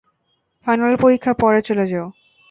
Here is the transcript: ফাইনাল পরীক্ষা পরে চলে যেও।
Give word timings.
ফাইনাল 0.67 0.93
পরীক্ষা 0.95 1.31
পরে 1.33 1.59
চলে 1.61 1.85
যেও। 1.87 2.05